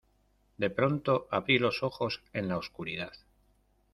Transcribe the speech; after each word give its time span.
de 0.57 0.71
pronto 0.71 1.27
abrí 1.29 1.59
los 1.59 1.83
ojos 1.83 2.23
en 2.33 2.47
la 2.47 2.57
oscuridad. 2.57 3.13